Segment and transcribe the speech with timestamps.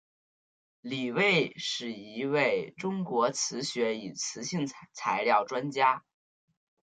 [0.81, 6.03] 李卫是一位中国磁学与磁性材料专家。